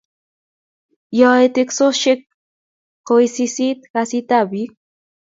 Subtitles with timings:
[1.19, 2.21] Yaoe teksoshiek
[3.05, 4.71] ko wisisit kasit ab bik